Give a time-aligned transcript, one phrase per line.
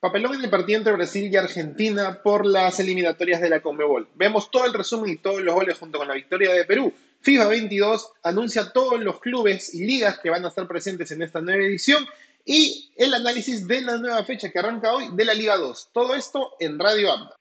[0.00, 4.08] Papelón partido entre Brasil y Argentina por las eliminatorias de la Conmebol.
[4.14, 6.90] Vemos todo el resumen y todos los goles junto con la victoria de Perú.
[7.20, 11.42] FIFA 22 anuncia todos los clubes y ligas que van a estar presentes en esta
[11.42, 12.06] nueva edición
[12.46, 15.90] y el análisis de la nueva fecha que arranca hoy de la Liga 2.
[15.92, 17.39] Todo esto en Radio AMBA.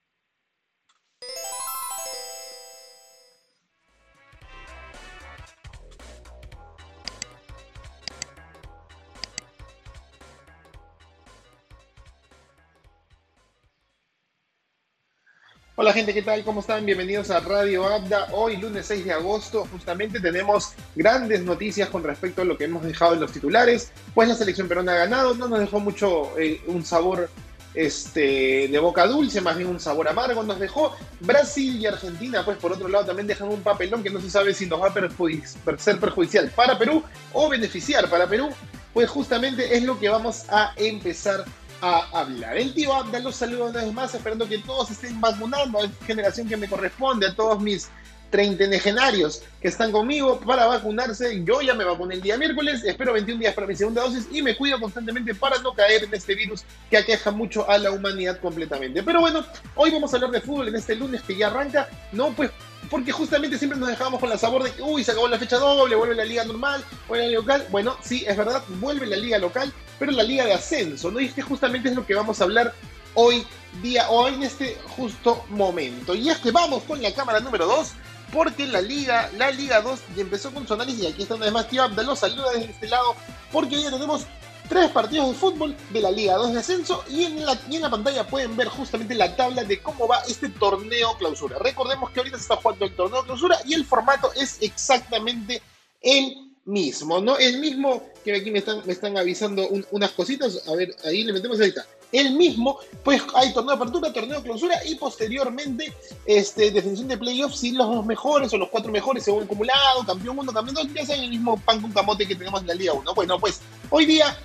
[15.81, 16.43] Hola gente, ¿qué tal?
[16.43, 16.85] ¿Cómo están?
[16.85, 18.27] Bienvenidos a Radio Abda.
[18.33, 22.83] Hoy, lunes 6 de agosto, justamente tenemos grandes noticias con respecto a lo que hemos
[22.83, 23.93] dejado en los titulares.
[24.13, 27.29] Pues la selección peruana ha ganado, no nos dejó mucho eh, un sabor
[27.73, 30.97] este, de boca dulce, más bien un sabor amargo nos dejó.
[31.21, 34.53] Brasil y Argentina, pues por otro lado, también dejan un papelón que no se sabe
[34.53, 38.49] si nos va a ser perjudicial para Perú o beneficiar para Perú.
[38.93, 41.45] Pues justamente es lo que vamos a empezar a
[41.81, 42.57] a hablar.
[42.57, 46.47] El tío los saludo una vez más, esperando que todos estén vacunando a esta generación
[46.47, 47.89] que me corresponde, a todos mis
[48.29, 51.43] treintagenarios que están conmigo para vacunarse.
[51.43, 54.41] Yo ya me vacuné el día miércoles, espero 21 días para mi segunda dosis y
[54.41, 58.39] me cuido constantemente para no caer en este virus que aqueja mucho a la humanidad
[58.39, 59.03] completamente.
[59.03, 62.31] Pero bueno, hoy vamos a hablar de fútbol en este lunes que ya arranca, no
[62.33, 62.51] pues
[62.89, 65.57] porque justamente siempre nos dejamos con la sabor de que, uy, se acabó la fecha
[65.57, 67.67] doble, vuelve la liga normal, vuelve la liga local.
[67.69, 71.19] Bueno, sí, es verdad, vuelve la liga local, pero la liga de ascenso, ¿no?
[71.19, 72.73] Y es que justamente es lo que vamos a hablar
[73.13, 73.45] hoy
[73.81, 76.15] día, o en este justo momento.
[76.15, 77.91] Y es que vamos con la cámara número 2,
[78.33, 81.53] porque la liga, la liga 2 empezó con su análisis, y aquí está una vez
[81.53, 83.15] más Tío Abdalo, saluda desde este lado,
[83.51, 84.25] porque hoy ya tenemos
[84.69, 88.55] tres partidos de fútbol de la Liga 2 de ascenso y en, la, pantalla pueden
[88.55, 91.57] ver justamente la tabla de cómo va este torneo clausura.
[91.57, 95.61] Recordemos que ahorita se está jugando el torneo clausura y el formato es exactamente
[96.01, 97.37] el mismo, ¿no?
[97.37, 101.33] El mismo que aquí me están, me están avisando unas cositas, a ver, ahí le
[101.33, 101.85] metemos ahorita.
[102.11, 105.93] El mismo, pues hay torneo de apertura, torneo de clausura y posteriormente
[106.25, 110.39] este, definición de playoffs si los dos mejores o los cuatro mejores según acumulado, campeón
[110.39, 112.93] 1, campeón 2, ya sea el mismo pan con camote que tenemos en la Liga
[112.93, 113.13] 1.
[113.13, 114.35] Bueno, pues hoy día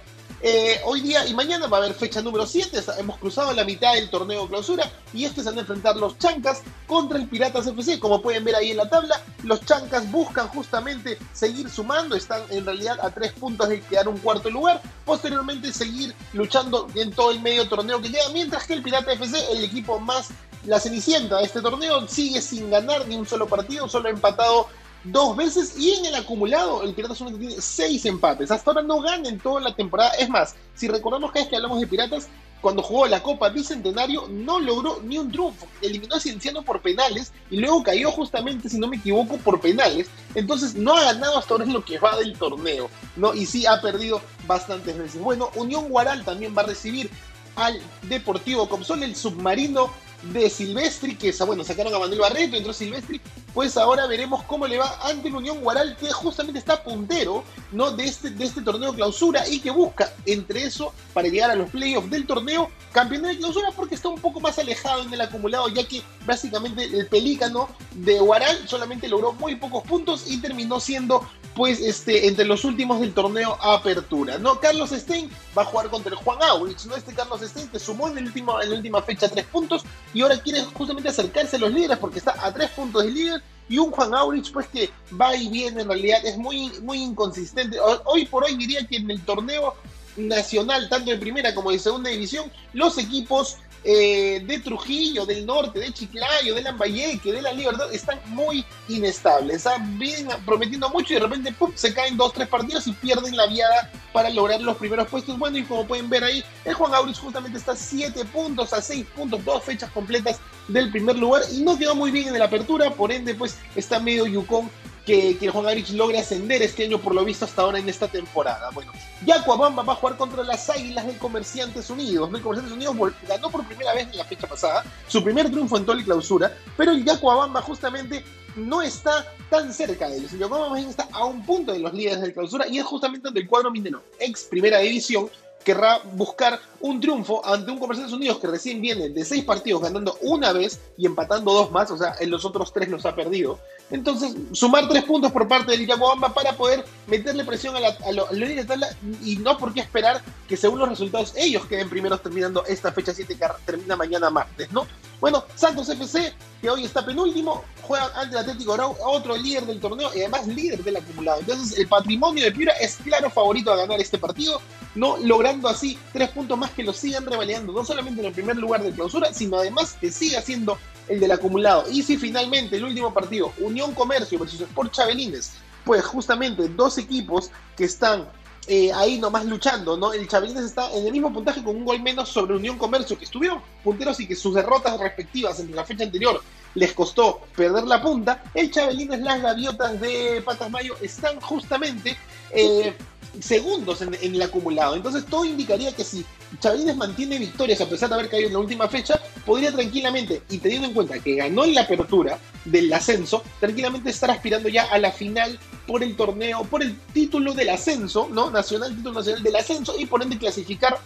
[0.47, 2.79] eh, hoy día y mañana va a haber fecha número 7.
[2.99, 7.17] Hemos cruzado la mitad del torneo clausura y este se van enfrentar los Chancas contra
[7.17, 7.99] el Piratas FC.
[7.99, 12.15] Como pueden ver ahí en la tabla, los Chancas buscan justamente seguir sumando.
[12.15, 14.83] Están en realidad a tres puntos de quedar un cuarto lugar.
[15.07, 18.29] Posteriormente, seguir luchando en todo el medio torneo que queda.
[18.35, 20.29] Mientras que el Pirata FC, el equipo más
[20.67, 24.69] la cenicienta de este torneo, sigue sin ganar ni un solo partido, solo empatado
[25.05, 28.51] dos veces y en el acumulado el Piratas solamente tiene seis empates.
[28.51, 30.11] Hasta ahora no gana en toda la temporada.
[30.19, 32.29] Es más, si recordamos que es que hablamos de Piratas,
[32.61, 35.67] cuando jugó la Copa Bicentenario no logró ni un triunfo.
[35.83, 40.09] Eliminó a Cienciano por penales y luego cayó justamente, si no me equivoco, por penales.
[40.35, 42.89] Entonces no ha ganado hasta ahora en lo que va del torneo.
[43.17, 43.35] ¿no?
[43.35, 45.21] Y sí ha perdido bastantes veces.
[45.21, 47.11] Bueno, Unión Guaral también va a recibir
[47.57, 49.91] al Deportivo Comsol, el submarino
[50.23, 53.21] de Silvestri, que bueno, sacaron a Manuel Barreto, entró Silvestri,
[53.53, 57.91] pues ahora veremos cómo le va ante la Unión Guaral, que justamente está puntero ¿no?
[57.93, 61.71] de, este, de este torneo clausura y que busca entre eso para llegar a los
[61.71, 65.69] playoffs del torneo campeón de clausura porque está un poco más alejado en el acumulado,
[65.69, 71.29] ya que básicamente el pelícano de Guaral solamente logró muy pocos puntos y terminó siendo
[71.55, 74.39] pues este entre los últimos del torneo apertura.
[74.39, 74.61] ¿no?
[74.61, 76.97] Carlos Stein va a jugar contra el Juan Aurich, ¿no?
[76.97, 79.83] Este Carlos Stein que sumó en, el último, en la última fecha tres puntos
[80.13, 83.43] y ahora quiere justamente acercarse a los líderes porque está a tres puntos del líder
[83.69, 87.79] y un Juan Aurich pues que va y viene en realidad es muy, muy inconsistente.
[88.05, 89.75] Hoy por hoy diría que en el torneo
[90.17, 95.79] nacional, tanto de primera como de segunda división, los equipos eh, de Trujillo, del norte,
[95.79, 99.67] de Chiclayo, de Lambayeque, de la Libertad, están muy inestables.
[99.99, 103.91] Vienen prometiendo mucho y de repente se caen dos, tres partidos y pierden la viada
[104.13, 105.39] para lograr los primeros puestos.
[105.39, 109.07] Bueno, y como pueden ver ahí, el Juan Aurich justamente está 7 puntos a 6
[109.15, 112.91] puntos, dos fechas completas del primer lugar y no quedó muy bien en la apertura,
[112.91, 114.71] por ende, pues está medio Yukon
[115.05, 118.71] que, Juan Aurich logre ascender este año por lo visto hasta ahora en esta temporada.
[118.71, 118.93] Bueno,
[119.27, 122.31] Yacuabamba va a jugar contra las Águilas de Comerciantes Unidos.
[122.33, 125.85] El Comerciantes Unidos ganó por primera vez en la fecha pasada, su primer triunfo en
[125.85, 128.25] toda la clausura, pero el Yacuabamba justamente
[128.57, 130.33] no está tan cerca de ellos.
[130.33, 133.27] El Yacuabamba está a un punto de los líderes de la clausura y es justamente
[133.27, 135.29] donde el cuadro minero, ex primera división,
[135.65, 140.17] querrá buscar un triunfo ante un Comerciantes Unidos que recién viene de seis partidos ganando
[140.21, 143.59] una vez y empatando dos más, o sea, en los otros tres los ha perdido.
[143.91, 148.13] Entonces, sumar tres puntos por parte del Yacuabamba para poder meterle presión a la, a
[148.13, 148.89] lo, de tabla
[149.25, 153.13] y no por qué esperar que según los resultados ellos queden primeros terminando esta fecha
[153.15, 154.87] 7 que termina mañana martes, ¿no?
[155.21, 159.81] Bueno, Santos FC, que hoy está penúltimo, juegan ante el Atlético Grau, otro líder del
[159.81, 161.41] torneo y además líder del acumulado.
[161.41, 164.61] Entonces el patrimonio de Piura es claro favorito a ganar este partido,
[164.95, 168.57] no logrando así tres puntos más que lo sigan revalidando, no solamente en el primer
[168.57, 170.79] lugar de clausura, sino además que siga siendo
[171.09, 171.85] el del acumulado.
[171.91, 175.53] Y si finalmente el último partido, Unión Comercio versus Sport Chabelines,
[175.85, 178.27] pues justamente dos equipos que están
[178.67, 180.13] eh, ahí nomás luchando, ¿no?
[180.15, 183.27] El Chabelines está en el mismo puntaje con un gol menos sobre Unión Comercio, que
[183.27, 186.41] estuvieron punteros y que sus derrotas respectivas en la fecha anterior
[186.75, 188.43] les costó perder la punta.
[188.55, 192.17] El Chabelines, las gaviotas de Patas Mayo están justamente
[192.51, 192.95] eh,
[193.41, 194.95] segundos en, el acumulado.
[194.95, 196.25] Entonces todo indicaría que si
[196.61, 200.59] Chabelines mantiene victorias a pesar de haber caído en la última fecha, podría tranquilamente, y
[200.59, 204.99] teniendo en cuenta que ganó en la apertura del ascenso, tranquilamente estar aspirando ya a
[204.99, 208.51] la final por el torneo, por el título del ascenso, ¿no?
[208.51, 210.99] Nacional, título nacional del ascenso, y por ende clasificar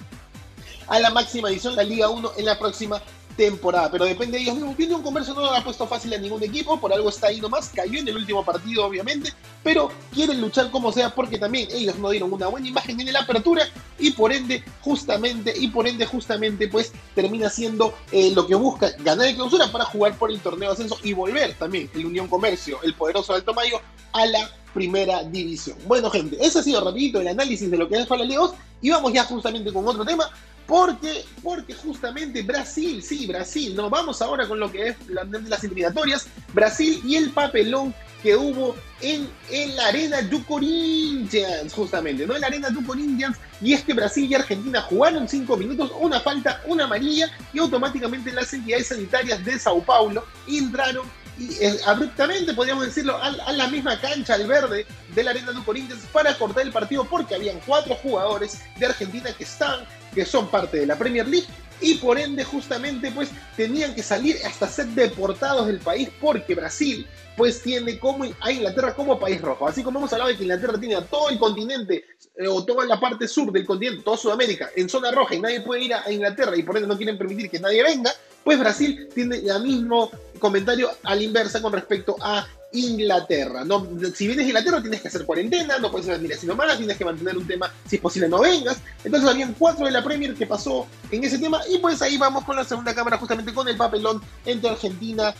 [0.86, 3.02] a la máxima edición, la Liga 1, en la próxima
[3.38, 4.99] temporada, pero depende de ellos mismos.
[4.99, 8.00] Un comercio no ha puesto fácil a ningún equipo, por algo está ahí nomás, cayó
[8.00, 9.32] en el último partido obviamente,
[9.62, 13.20] pero quieren luchar como sea porque también ellos no dieron una buena imagen en la
[13.20, 13.62] apertura
[13.99, 18.90] y por ende justamente, y por ende justamente pues termina siendo eh, lo que busca
[18.99, 22.26] ganar el clausura para jugar por el torneo de ascenso y volver también el Unión
[22.26, 23.81] Comercio, el poderoso Alto Mayo,
[24.12, 25.79] a la primera división.
[25.87, 28.90] Bueno gente, ese ha sido rapidito el análisis de lo que es para Leos y
[28.90, 30.29] vamos ya justamente con otro tema
[30.68, 36.28] porque, porque justamente Brasil, sí, Brasil, no, vamos ahora con lo que es las eliminatorias,
[36.52, 42.34] Brasil y el papelón que hubo en, en la arena du Corinthians, justamente, ¿no?
[42.34, 46.20] En la arena du Corinthians, y es que Brasil y Argentina jugaron cinco minutos, una
[46.20, 51.06] falta, una amarilla, y automáticamente las entidades sanitarias de Sao Paulo entraron
[51.38, 55.64] y eh, abruptamente, podríamos decirlo, a, la misma cancha, al verde de la Arena du
[55.64, 60.49] Corinthians para cortar el partido porque habían cuatro jugadores de Argentina que están, que son
[60.49, 61.46] parte de la Premier League
[61.81, 67.06] y por ende justamente pues tenían que salir hasta ser deportados del país porque Brasil
[67.37, 69.69] pues tiene como a Inglaterra como país rojo.
[69.69, 72.05] Así como hemos hablado de que Inglaterra tiene a todo el continente
[72.37, 75.61] eh, o toda la parte sur del continente, toda Sudamérica en zona roja y nadie
[75.61, 78.11] puede ir a, Inglaterra y por ende no quieren permitir que nadie venga,
[78.44, 83.64] pues Brasil tiene el mismo comentario a la inversa con respecto a Inglaterra.
[83.64, 83.87] ¿no?
[84.14, 87.05] Si vienes a Inglaterra tienes que hacer cuarentena, no puedes hacer sino malas, tienes que
[87.05, 88.79] mantener un tema, si es posible no vengas.
[89.05, 92.44] Entonces habían cuatro de la Premier que pasó en ese tema y pues ahí vamos
[92.44, 95.35] con la segunda cámara justamente con el papelón entre Argentina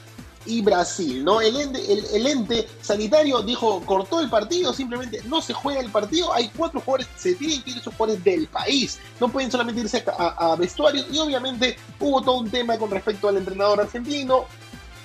[0.49, 1.41] y Brasil, ¿no?
[1.41, 1.81] El ente,
[2.17, 6.81] el, ente, sanitario dijo, cortó el partido, simplemente no se juega el partido, hay cuatro
[6.81, 10.56] jugadores, se tienen que ir esos jugadores del país, no pueden solamente irse a, a
[10.56, 14.47] vestuarios y obviamente hubo todo un tema con respecto al entrenador argentino,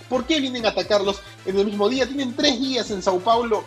[0.08, 2.08] ¿por qué vienen a atacarlos en el mismo día?
[2.08, 3.66] Tienen tres días en Sao Paulo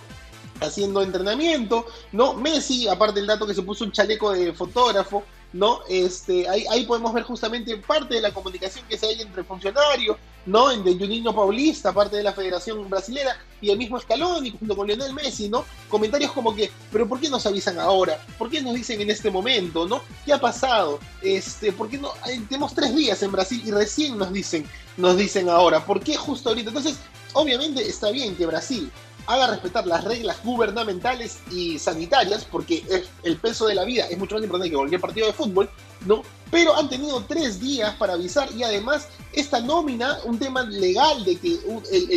[0.60, 2.34] haciendo entrenamiento, ¿no?
[2.34, 5.24] Messi, aparte del dato que se puso un chaleco de fotógrafo,
[5.56, 5.80] ¿no?
[5.88, 10.68] Este, ahí, podemos ver justamente parte de la comunicación que se hay entre funcionarios, ¿no?
[10.68, 15.14] De Juninho Paulista, parte de la Federación Brasilera, y el mismo Scaloni junto con Lionel
[15.14, 15.64] Messi, ¿no?
[15.88, 18.20] Comentarios como que, pero ¿por qué nos avisan ahora?
[18.38, 20.02] ¿Por qué nos dicen en este momento, ¿no?
[20.24, 21.00] ¿Qué ha pasado?
[21.22, 22.12] Este, ¿por qué no?
[22.48, 25.84] Tenemos tres días en Brasil y recién nos dicen, nos dicen ahora.
[25.84, 26.68] ¿Por qué justo ahorita?
[26.68, 26.98] Entonces,
[27.32, 28.90] obviamente está bien que Brasil
[29.26, 32.84] haga respetar las reglas gubernamentales y sanitarias, porque
[33.22, 35.70] el peso de la vida es mucho más importante que cualquier partido de fútbol,
[36.06, 36.22] ¿no?
[36.50, 41.36] Pero han tenido tres días para avisar y además esta nómina, un tema legal de
[41.36, 41.58] que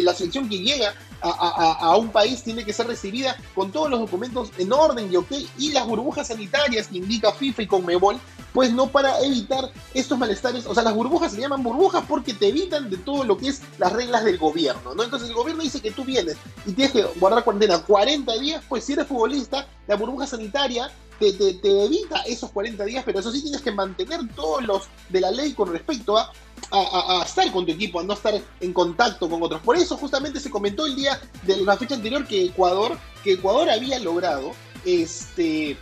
[0.03, 4.51] la selección que llega a, un país tiene que ser recibida con todos los documentos
[4.57, 8.19] en orden y ok, y las burbujas sanitarias que indica FIFA y Conmebol,
[8.53, 12.47] pues no para evitar estos malestares, o sea, las burbujas se llaman burbujas porque te
[12.47, 15.03] evitan de todo lo que es las reglas del gobierno, ¿no?
[15.03, 18.83] Entonces el gobierno dice que tú vienes y tienes que guardar cuarentena 40 días, pues
[18.83, 23.41] si eres futbolista, la burbuja sanitaria te, te, evita esos 40 días, pero eso sí
[23.41, 26.31] tienes que mantener todos los de la ley con respecto a,
[26.71, 29.61] a, estar con tu equipo, a no estar en contacto con otros.
[29.61, 33.69] Por eso justamente se comentó el día de la fecha anterior que Ecuador, que Ecuador
[33.69, 34.53] había logrado
[34.85, 35.77] este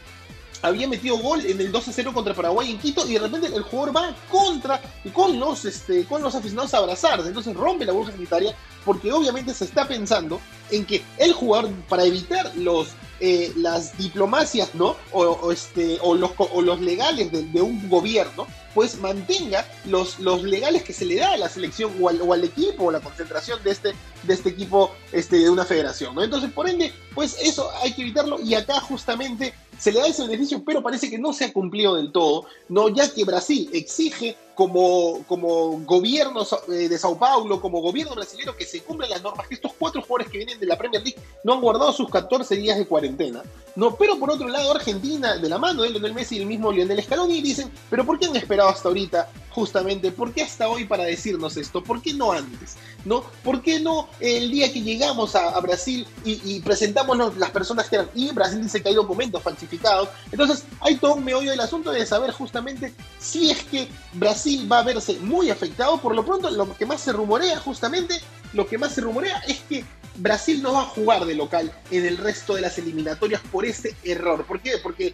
[0.67, 3.63] había metido gol en el 2 0 contra Paraguay en Quito y de repente el
[3.63, 4.81] jugador va contra
[5.13, 8.55] con los este con los aficionados a abrazarse entonces rompe la burbuja sanitaria
[8.86, 10.39] porque obviamente se está pensando
[10.71, 14.95] en que el jugador para evitar los eh, las diplomacias, ¿no?
[15.12, 18.45] O, este, o, los, o los legales de, un gobierno,
[18.75, 22.31] pues mantenga los, los legales que se le da a la selección o al, o
[22.31, 26.21] al equipo o la concentración de este, de este equipo este, de una federación, ¿no?
[26.21, 30.24] Entonces, por ende, pues eso hay que evitarlo y acá justamente se le da ese
[30.24, 32.89] beneficio, pero parece que no se ha cumplido del todo, ¿no?
[32.89, 38.65] Ya que Brasil exige como, como gobierno eh, de Sao Paulo, como gobierno brasileño, que
[38.65, 41.53] se cumplan las normas, que estos cuatro jugadores que vienen de la Premier League no
[41.53, 43.43] han guardado sus 14 días de cuarentena,
[43.75, 43.96] ¿no?
[43.96, 47.03] Pero por otro lado, Argentina, de la mano de Lionel Messi y el mismo Lionel
[47.03, 50.12] Scaloni, dicen, pero ¿por qué han esperado hasta ahorita, justamente?
[50.12, 51.84] ¿Por qué hasta hoy para decirnos esto?
[51.84, 52.77] ¿Por qué no antes?
[53.07, 53.23] ¿No?
[53.43, 58.09] ¿Por qué no el día que llegamos a, Brasil y, presentamos las personas que eran,
[58.13, 62.05] y Brasil dice que hay documentos falsificados, entonces hay todo un meollo del asunto de
[62.05, 66.75] saber justamente si es que Brasil va a verse muy afectado, por lo pronto lo
[66.75, 68.19] que más se rumorea justamente,
[68.53, 69.83] lo que más se rumorea es que
[70.17, 73.95] Brasil no va a jugar de local en el resto de las eliminatorias por ese
[74.03, 74.45] error.
[74.45, 74.73] ¿Por qué?
[74.81, 75.13] Porque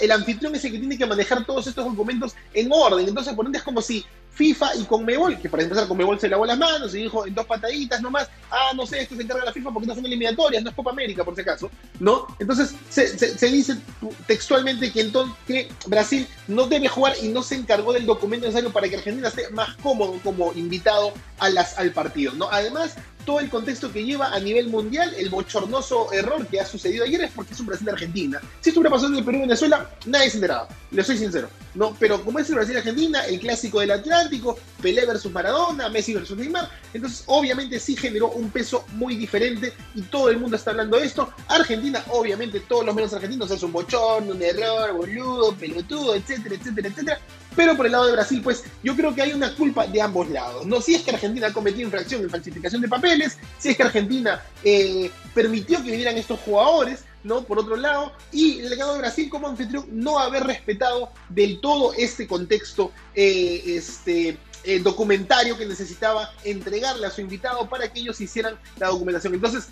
[0.00, 3.06] el anfitrión es el que tiene que manejar todos estos documentos en orden.
[3.06, 4.04] Entonces, por ende, es como si
[4.34, 7.46] FIFA y Conmebol, que para empezar Conmebol se lavó las manos y dijo en dos
[7.46, 10.70] pataditas nomás, ah, no sé, esto se encarga la FIFA porque no son eliminatorias, no
[10.70, 12.26] es Copa América por si acaso, ¿no?
[12.38, 13.76] Entonces se, dice
[14.26, 15.04] textualmente que
[15.46, 19.28] que Brasil no debe jugar y no se encargó del documento necesario para que Argentina
[19.28, 22.48] esté más cómodo como invitado a las, al partido, ¿no?
[22.50, 27.04] Además, todo el contexto que lleva a nivel mundial, el bochornoso error que ha sucedido
[27.04, 28.40] ayer es porque es un Brasil-Argentina.
[28.60, 31.48] Si esto hubiera pasado en el Perú-Venezuela, nadie se enteraba, le soy sincero.
[31.74, 36.36] No, pero como es el Brasil-Argentina, el clásico del Atlántico, Pelé versus Maradona, Messi versus
[36.36, 40.98] Neymar, entonces obviamente sí generó un peso muy diferente y todo el mundo está hablando
[40.98, 41.32] de esto.
[41.48, 46.88] Argentina, obviamente todos los menos argentinos es un bochorno, un error, boludo, pelotudo, etcétera, etcétera,
[46.88, 47.20] etcétera.
[47.56, 50.28] Pero por el lado de Brasil, pues yo creo que hay una culpa de ambos
[50.28, 50.66] lados.
[50.66, 53.82] No si es que Argentina ha cometido infracción en falsificación de papeles, si es que
[53.82, 57.44] Argentina eh, permitió que vinieran estos jugadores, ¿no?
[57.44, 61.92] Por otro lado, y el legado de Brasil como anfitrión no haber respetado del todo
[61.94, 68.20] este contexto eh, este, eh, documentario que necesitaba entregarle a su invitado para que ellos
[68.20, 69.34] hicieran la documentación.
[69.34, 69.68] Entonces,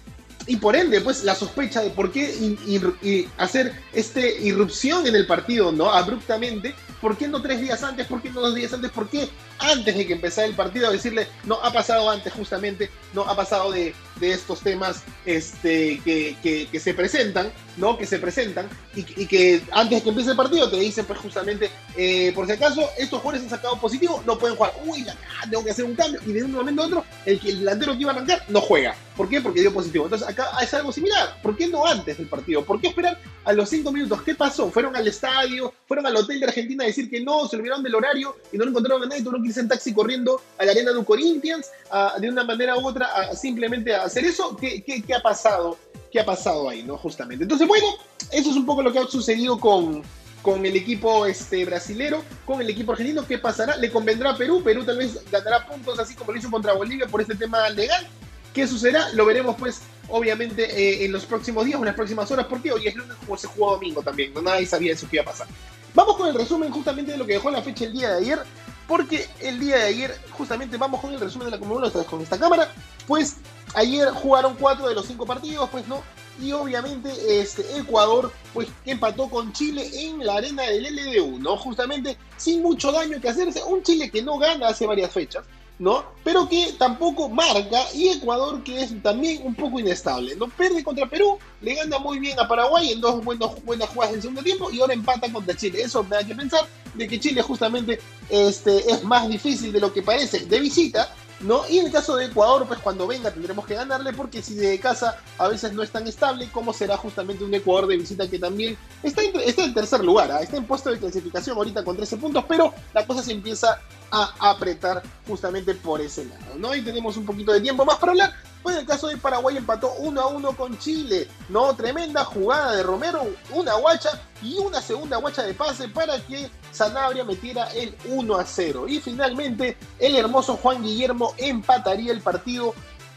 [0.46, 5.72] y por ende, pues la sospecha de por qué hacer este irrupción en el partido,
[5.72, 5.92] ¿no?
[5.92, 8.06] Abruptamente, ¿por qué no tres días antes?
[8.06, 8.90] ¿Por qué no dos días antes?
[8.90, 13.22] ¿Por qué antes de que empezara el partido decirle, no, ha pasado antes justamente, no,
[13.22, 17.96] ha pasado de, estos temas este, que, se presentan, ¿no?
[17.96, 21.70] Que se presentan y, que antes de que empiece el partido te dicen, pues justamente,
[21.96, 24.74] eh, por si acaso, estos jugadores han sacado positivo, no pueden jugar.
[24.84, 25.06] Uy,
[25.50, 26.20] tengo que hacer un cambio.
[26.26, 28.94] Y de un momento a otro, el, el delantero que iba a arrancar no juega.
[29.16, 29.40] ¿Por qué?
[29.40, 30.04] Porque dio positivo.
[30.04, 31.36] Entonces acá es algo similar.
[31.42, 32.64] ¿Por qué no antes del partido?
[32.64, 34.22] ¿Por qué esperar a los cinco minutos?
[34.22, 34.70] ¿Qué pasó?
[34.70, 35.72] ¿Fueron al estadio?
[35.86, 37.46] ¿Fueron al hotel de Argentina a decir que no?
[37.46, 39.22] ¿Se olvidaron del horario y no lo encontraron a nadie?
[39.22, 41.70] ¿Tuvieron que irse en taxi corriendo a la arena de Corinthians?
[42.18, 44.56] de una manera u otra, simplemente a hacer eso?
[44.56, 45.76] ¿Qué, qué, ha pasado?
[46.12, 46.98] ¿Qué ha pasado ahí, no?
[46.98, 47.44] Justamente.
[47.44, 47.86] Entonces, bueno,
[48.30, 50.02] eso es un poco lo que ha sucedido con,
[50.42, 53.26] con el equipo este, brasilero, con el equipo argentino.
[53.26, 53.76] ¿Qué pasará?
[53.78, 54.62] ¿Le convendrá a Perú?
[54.62, 58.06] Perú tal vez ganará puntos así como lo hizo contra Bolivia por este tema legal.
[58.52, 59.08] ¿Qué sucederá?
[59.14, 62.70] Lo veremos pues obviamente eh, en los próximos días o en las próximas horas, porque
[62.70, 65.26] hoy es lunes como se jugó domingo también, no nadie sabía eso que iba a
[65.26, 65.46] pasar.
[65.94, 68.38] Vamos con el resumen justamente de lo que dejó la fecha el día de ayer,
[68.86, 72.38] porque el día de ayer justamente vamos con el resumen de la Commonwealth con esta
[72.38, 72.70] cámara,
[73.06, 73.36] pues
[73.74, 76.02] ayer jugaron cuatro de los cinco partidos, pues no,
[76.40, 77.10] y obviamente
[77.40, 81.56] este Ecuador pues empató con Chile en la arena del LDU, ¿no?
[81.56, 85.44] Justamente sin mucho daño que hacerse, un Chile que no gana hace varias fechas,
[85.78, 86.04] ¿no?
[86.24, 90.48] Pero que tampoco marca y Ecuador que es también un poco inestable, ¿no?
[90.48, 94.22] Pierde contra Perú, le gana muy bien a Paraguay en dos buenos, buenas jugadas en
[94.22, 95.82] segundo tiempo y ahora empata contra Chile.
[95.82, 99.92] Eso me da que pensar de que Chile justamente este, es más difícil de lo
[99.92, 101.68] que parece de visita, ¿no?
[101.68, 104.78] Y en el caso de Ecuador, pues cuando venga tendremos que ganarle porque si de
[104.78, 108.38] casa a veces no es tan estable, ¿cómo será justamente un Ecuador de visita que
[108.38, 110.30] también está en, está en tercer lugar?
[110.30, 110.40] ¿ah?
[110.40, 113.80] Está en puesto de clasificación ahorita con 13 puntos, pero la cosa se empieza
[114.10, 116.74] a apretar justamente por ese lado, ¿no?
[116.74, 118.34] Y tenemos un poquito de tiempo más para hablar.
[118.62, 121.74] Pues en el caso de Paraguay empató 1 a 1 con Chile, ¿no?
[121.74, 124.10] Tremenda jugada de Romero, una guacha
[124.42, 128.88] y una segunda guacha de pase para que Sanabria metiera el 1 a 0.
[128.88, 132.74] Y finalmente el hermoso Juan Guillermo empataría el partido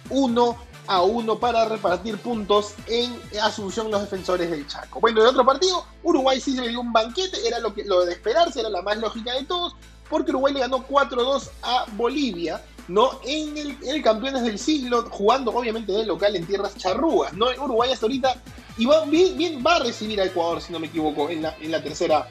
[0.09, 0.57] 1
[0.87, 4.99] a 1 para repartir puntos en Asunción los defensores del Chaco.
[4.99, 8.05] Bueno, en otro partido, Uruguay sí se le dio un banquete, era lo, que, lo
[8.05, 9.75] de esperarse, era la más lógica de todos,
[10.09, 13.19] porque Uruguay le ganó 4-2 a Bolivia, ¿no?
[13.25, 17.47] En el, Campeones del Siglo, jugando obviamente de local en tierras charrúas, ¿no?
[17.47, 18.35] Uruguay hasta ahorita
[18.77, 21.71] y va, bien, va a recibir a Ecuador, si no me equivoco, en la, en
[21.71, 22.29] la tercera,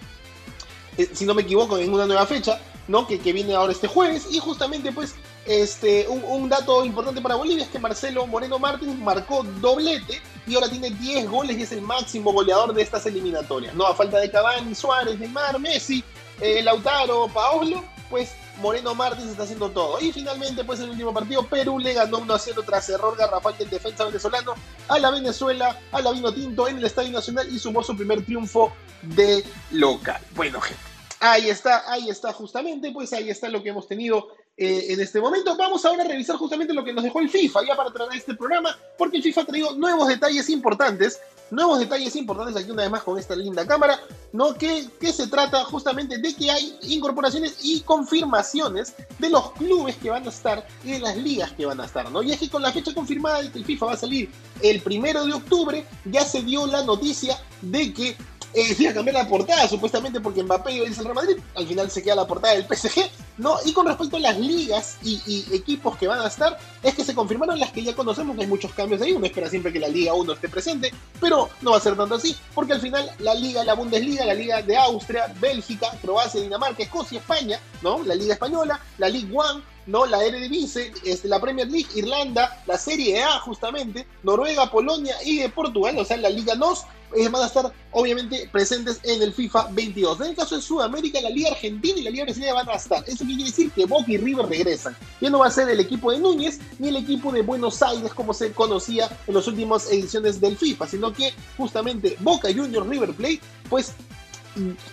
[0.99, 3.07] eh, si no me equivoco, en una nueva fecha, ¿no?
[3.07, 4.27] Que, que viene ahora este jueves.
[4.31, 5.15] Y justamente, pues,
[5.47, 10.55] este, un, un, dato importante para Bolivia es que Marcelo Moreno Martins marcó doblete y
[10.55, 13.87] ahora tiene 10 goles y es el máximo goleador de estas eliminatorias, ¿no?
[13.87, 16.03] A falta de Cavani, Suárez, Neymar, Messi,
[16.41, 20.01] eh, Lautaro, Paolo, pues Moreno Martins está haciendo todo.
[20.01, 23.57] Y finalmente, pues el último partido, Perú le ganó 1 a 0 tras error garrafal
[23.59, 24.55] del defensa venezolano
[24.89, 28.25] a la Venezuela, a la Vino Tinto en el Estadio Nacional y sumó su primer
[28.25, 30.21] triunfo de local.
[30.35, 30.83] Bueno, gente,
[31.21, 35.21] ahí está, ahí está justamente, pues ahí está lo que hemos tenido eh, en este
[35.21, 35.57] momento.
[35.57, 38.35] Vamos ahora a revisar justamente lo que nos dejó el FIFA ya para traer este
[38.35, 41.21] programa, porque el FIFA ha traído nuevos detalles importantes
[41.51, 43.99] nuevos detalles importantes aquí una vez más con esta linda cámara,
[44.33, 44.55] ¿no?
[44.55, 50.11] Que, que se trata justamente de que hay incorporaciones y confirmaciones de los clubes que
[50.11, 52.23] van a estar y de las ligas que van a estar, ¿no?
[52.23, 54.31] Y es que con la fecha confirmada de que el FIFA va a salir
[54.63, 58.17] el primero de octubre, ya se dio la noticia de que
[58.55, 61.91] eh, a cambiar la portada, supuestamente porque Mbappé iba a al Real Madrid, al final
[61.91, 63.57] se queda la portada del PSG, ¿no?
[63.65, 67.15] Y con respecto a las ligas y, equipos que van a estar, es que se
[67.15, 70.15] confirmaron las que ya conocemos, hay muchos cambios ahí, uno espera siempre que la Liga
[70.15, 73.65] 1 esté presente, pero no va a ser tanto así, porque al final la Liga,
[73.65, 78.03] la Bundesliga, la Liga de Austria, Bélgica, Croacia, Dinamarca, Escocia, España, ¿no?
[78.03, 80.07] La Liga Española, la League One, ¿no?
[80.07, 85.99] La Eredivisie, este, la Premier League, Irlanda, la Serie A justamente, Noruega, Polonia y Portugal,
[85.99, 86.85] o sea, la Liga NOS,
[87.31, 90.21] van a estar obviamente presentes en el FIFA 22.
[90.21, 93.05] En el caso de Sudamérica, la Liga Argentina y la Liga Brasileña van a estar.
[93.07, 94.97] Eso quiere decir que Boca y River regresan.
[95.21, 98.13] Ya no va a ser el equipo de Núñez ni el equipo de Buenos Aires
[98.13, 103.15] como se conocía en las últimas ediciones del FIFA, sino que justamente Boca Juniors River
[103.15, 103.95] Plate pues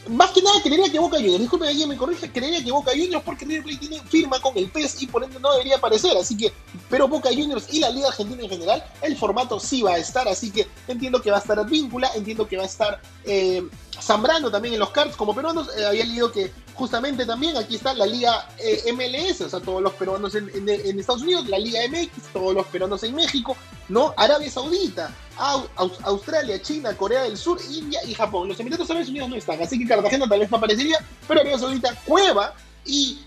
[0.09, 3.23] más que nada creería que Boca Juniors, disculpe alguien me corrige, creería que Boca Juniors
[3.23, 6.35] porque River Plate tiene firma con el PES y por ende no debería aparecer, así
[6.35, 6.51] que,
[6.89, 10.27] pero Boca Juniors y la Liga Argentina en general, el formato sí va a estar,
[10.27, 13.63] así que entiendo que va a estar Víncula, entiendo que va a estar eh,
[14.51, 16.51] también en los cards como peruanos, eh, había leído que
[16.81, 21.21] justamente también aquí está la Liga eh, MLS, o sea, todos los peruanos en, Estados
[21.21, 23.55] Unidos, la Liga MX, todos los peruanos en México,
[23.87, 24.15] ¿no?
[24.17, 25.13] Arabia Saudita,
[26.05, 28.47] Australia, China, Corea del Sur, India y Japón.
[28.47, 30.97] Los Emiratos Árabes Unidos no están, así que Cartagena tal vez no aparecería,
[31.27, 33.19] pero Arabia Saudita, Cueva y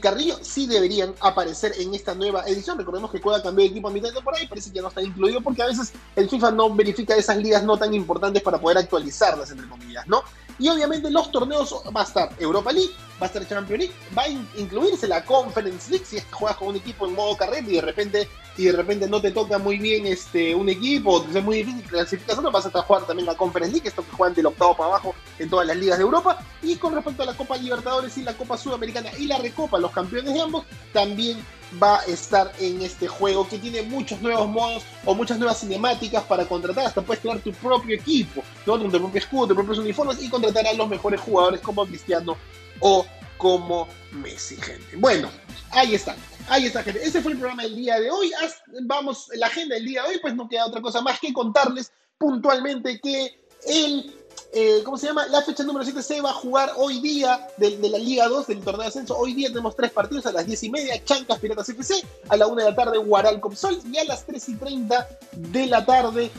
[0.00, 2.78] Carrillo sí deberían aparecer en esta nueva edición.
[2.78, 4.88] Recordemos que Cueva cambió de equipo a mitad de temporada y parece que ya no
[4.88, 8.58] está incluido porque a veces el FIFA no verifica esas ligas no tan importantes para
[8.58, 10.22] poder actualizarlas, entre comillas, ¿no?
[10.58, 14.22] Y obviamente los torneos va a estar Europa League, va a estar Champions League, va
[14.22, 17.66] a incluirse la Conference League si es que juegas con un equipo en modo carrera
[17.68, 21.42] y de repente y de repente no te toca muy bien este un equipo, es
[21.42, 24.76] muy difícil clasificar, vas a jugar también la Conference League, esto que juegan del octavo
[24.76, 26.38] para abajo en todas las ligas de Europa.
[26.62, 29.92] Y con respecto a la Copa Libertadores y la Copa Sudamericana y la Recopa, los
[29.92, 31.42] campeones de ambos, también
[31.82, 36.22] va a estar en este juego que tiene muchos nuevos modos o muchas nuevas cinemáticas
[36.24, 36.86] para contratar.
[36.86, 38.78] Hasta puedes crear tu propio equipo, ¿no?
[38.78, 42.36] tu propio escudo, tus propios uniformes y contratar a los mejores jugadores como Cristiano
[42.82, 43.06] o
[43.38, 44.96] como Messi, gente.
[44.96, 45.30] Bueno,
[45.70, 46.16] ahí están.
[46.48, 47.02] Ahí está, gente.
[47.02, 48.30] Ese fue el programa del día de hoy.
[48.82, 51.92] Vamos, la agenda del día de hoy, pues no queda otra cosa más que contarles
[52.18, 54.18] puntualmente que el
[54.54, 55.26] eh, ¿cómo se llama?
[55.28, 58.60] La fecha número 7 se va a jugar hoy día de, la Liga 2 del
[58.60, 59.16] torneo de ascenso.
[59.16, 62.46] Hoy día tenemos tres partidos a las 10 y media, Chancas Piratas FC, a la
[62.46, 66.30] 1 de la tarde Guaral Copsol y a las 3 y 30 de la tarde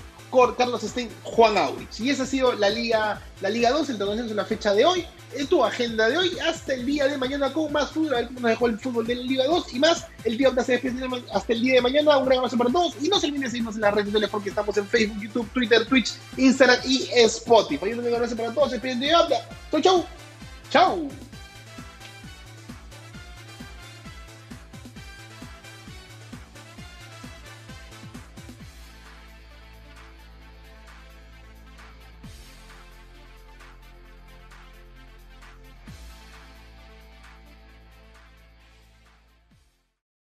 [0.57, 1.99] Carlos Stein, Juan Aurich.
[1.99, 4.85] Y esa ha sido la Liga, la Liga 2, el torneo en la fecha de
[4.85, 5.05] hoy.
[5.35, 8.13] En tu agenda de hoy hasta el día de mañana con más fútbol.
[8.13, 10.05] A ver cómo nos dejó el fútbol de Liga 2 y más.
[10.23, 12.17] El se despide hasta el día de mañana.
[12.17, 12.95] Un gran abrazo para todos.
[13.01, 15.49] Y no se olviden de seguirnos en las redes sociales porque estamos en Facebook, YouTube,
[15.53, 17.93] Twitter, Twitch, Instagram y Spotify.
[17.93, 18.69] Un gran abrazo para todos.
[18.69, 19.37] Se despiden de Habla.
[19.71, 20.05] Chau, chau.
[20.69, 21.09] Chau.